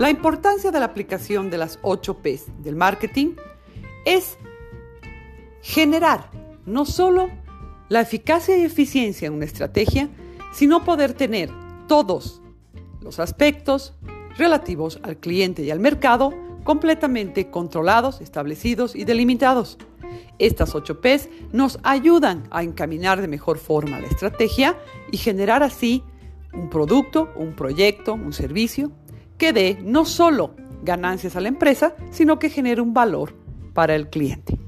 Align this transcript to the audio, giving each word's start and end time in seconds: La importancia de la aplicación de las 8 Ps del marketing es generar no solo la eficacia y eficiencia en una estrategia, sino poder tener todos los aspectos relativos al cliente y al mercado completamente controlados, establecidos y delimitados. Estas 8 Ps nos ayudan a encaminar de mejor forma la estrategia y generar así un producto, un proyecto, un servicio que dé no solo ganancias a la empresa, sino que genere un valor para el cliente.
La 0.00 0.08
importancia 0.08 0.70
de 0.70 0.80
la 0.80 0.86
aplicación 0.86 1.50
de 1.50 1.58
las 1.58 1.78
8 1.82 2.22
Ps 2.22 2.46
del 2.62 2.74
marketing 2.74 3.34
es 4.06 4.38
generar 5.60 6.30
no 6.64 6.86
solo 6.86 7.28
la 7.90 8.00
eficacia 8.00 8.56
y 8.56 8.62
eficiencia 8.62 9.26
en 9.26 9.34
una 9.34 9.44
estrategia, 9.44 10.08
sino 10.54 10.86
poder 10.86 11.12
tener 11.12 11.50
todos 11.86 12.40
los 13.02 13.20
aspectos 13.20 13.92
relativos 14.38 14.98
al 15.02 15.18
cliente 15.18 15.64
y 15.64 15.70
al 15.70 15.80
mercado 15.80 16.32
completamente 16.64 17.50
controlados, 17.50 18.22
establecidos 18.22 18.96
y 18.96 19.04
delimitados. 19.04 19.76
Estas 20.38 20.74
8 20.74 21.02
Ps 21.02 21.28
nos 21.52 21.78
ayudan 21.82 22.44
a 22.50 22.62
encaminar 22.62 23.20
de 23.20 23.28
mejor 23.28 23.58
forma 23.58 24.00
la 24.00 24.06
estrategia 24.06 24.78
y 25.12 25.18
generar 25.18 25.62
así 25.62 26.02
un 26.54 26.70
producto, 26.70 27.30
un 27.36 27.54
proyecto, 27.54 28.14
un 28.14 28.32
servicio 28.32 28.92
que 29.40 29.52
dé 29.54 29.78
no 29.82 30.04
solo 30.04 30.54
ganancias 30.82 31.34
a 31.34 31.40
la 31.40 31.48
empresa, 31.48 31.94
sino 32.10 32.38
que 32.38 32.50
genere 32.50 32.82
un 32.82 32.92
valor 32.92 33.34
para 33.72 33.96
el 33.96 34.10
cliente. 34.10 34.58